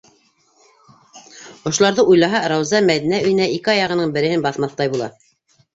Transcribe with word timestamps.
Ошоларҙы 1.71 2.07
уйлаһа, 2.13 2.41
Рауза 2.55 2.83
Мәҙинә 2.89 3.21
өйөнә 3.29 3.49
ике 3.61 3.77
аяғының 3.79 4.19
береһен 4.19 4.49
баҫмаҫтай 4.49 4.97
була. 4.99 5.15